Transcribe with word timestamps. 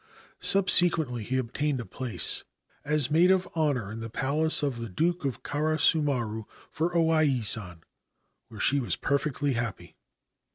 Subsequently 0.39 1.21
he 1.23 1.37
obtained 1.37 1.79
a 1.79 1.85
place 1.85 2.43
as 2.83 3.11
maid 3.11 3.29
of 3.29 3.47
honour 3.55 3.91
in 3.91 3.99
the 3.99 4.09
palace 4.09 4.63
of 4.63 4.79
the 4.79 4.89
Duke 4.89 5.23
of 5.25 5.43
Karasumaru 5.43 6.45
for 6.71 6.97
O 6.97 7.11
Ai 7.11 7.41
San, 7.41 7.83
where 8.47 8.59
she 8.59 8.79
was 8.79 8.95
perfectly 8.95 9.53
happy. 9.53 9.95